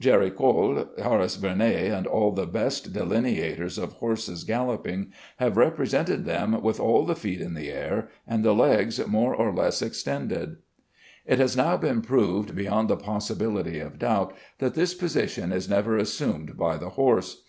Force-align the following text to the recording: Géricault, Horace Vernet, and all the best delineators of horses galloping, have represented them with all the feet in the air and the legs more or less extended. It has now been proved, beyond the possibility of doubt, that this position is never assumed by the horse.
Géricault, 0.00 0.98
Horace 0.98 1.36
Vernet, 1.36 1.92
and 1.92 2.06
all 2.06 2.32
the 2.32 2.46
best 2.46 2.94
delineators 2.94 3.76
of 3.76 3.92
horses 3.92 4.42
galloping, 4.42 5.12
have 5.36 5.58
represented 5.58 6.24
them 6.24 6.62
with 6.62 6.80
all 6.80 7.04
the 7.04 7.14
feet 7.14 7.42
in 7.42 7.52
the 7.52 7.70
air 7.70 8.08
and 8.26 8.42
the 8.42 8.54
legs 8.54 9.06
more 9.06 9.34
or 9.34 9.52
less 9.54 9.82
extended. 9.82 10.56
It 11.26 11.38
has 11.38 11.54
now 11.54 11.76
been 11.76 12.00
proved, 12.00 12.56
beyond 12.56 12.88
the 12.88 12.96
possibility 12.96 13.78
of 13.78 13.98
doubt, 13.98 14.32
that 14.56 14.72
this 14.72 14.94
position 14.94 15.52
is 15.52 15.68
never 15.68 15.98
assumed 15.98 16.56
by 16.56 16.78
the 16.78 16.88
horse. 16.96 17.42